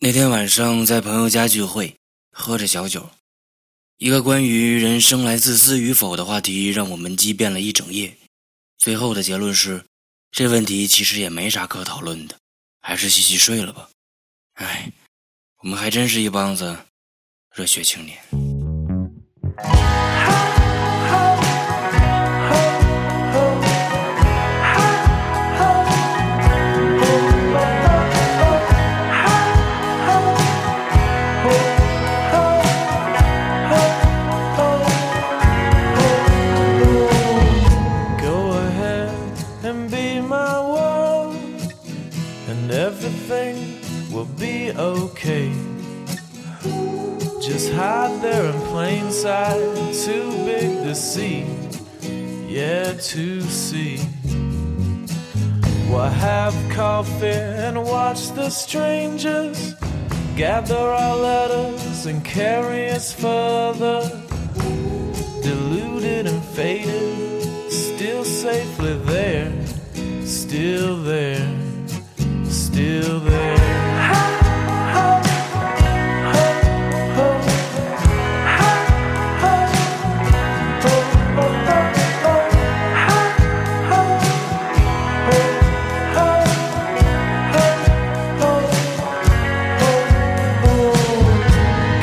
[0.00, 1.96] 那天晚上在朋友家聚会，
[2.30, 3.10] 喝着小酒，
[3.96, 8.16] 一个关于人生来自私与否的话题让我们激辩了一整夜。
[8.76, 9.84] 最后的结论是，
[10.30, 12.38] 这问题其实也没啥可讨论的，
[12.80, 13.90] 还是洗洗睡了吧。
[14.54, 14.92] 哎，
[15.62, 16.78] 我们还真是一帮子
[17.52, 18.47] 热血青年。
[44.18, 45.52] Will be okay.
[47.40, 49.60] Just hide there in plain sight,
[49.94, 51.46] too big to see,
[52.48, 54.00] yeah, to see.
[55.88, 57.26] We'll have coffee
[57.66, 59.74] and watch the strangers
[60.36, 64.27] gather our letters and carry us further.
[72.88, 73.58] Still there.
[74.08, 74.46] Hope.
[74.96, 75.26] Hope.
[76.32, 76.60] Hope.
[77.16, 77.26] Go.
[88.40, 88.52] Go.
[90.62, 90.82] Go.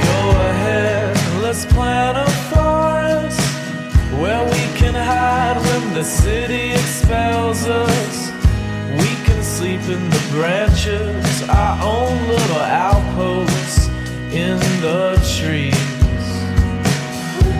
[0.05, 0.19] Go
[0.49, 3.41] ahead, let's plant a forest
[4.21, 8.04] where we can hide when the city expels us.
[9.65, 13.87] Sleep in the branches, our own little outposts
[14.31, 15.73] in the trees.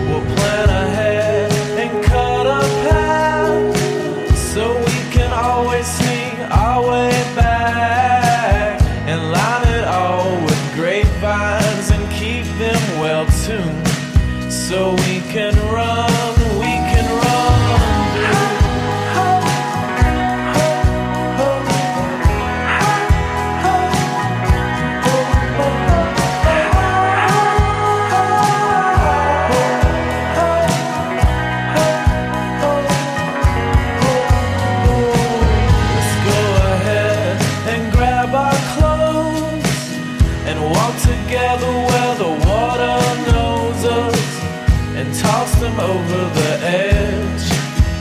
[0.06, 8.80] We'll plan ahead and cut a path so we can always sneak our way back
[9.08, 16.35] and line it all with grapevines and keep them well tuned so we can run.
[44.96, 47.46] And toss them over the edge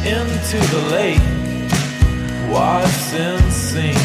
[0.07, 1.19] into the lake.
[2.49, 3.97] Watch and sing.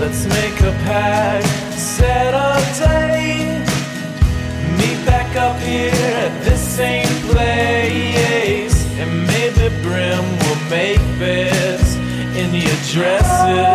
[0.00, 1.46] Let's make a pact,
[1.78, 3.66] set a date.
[4.78, 5.92] Meet back up here
[6.24, 8.76] at this same place.
[8.98, 11.94] And maybe Brim will make beds
[12.36, 13.65] in your dresses.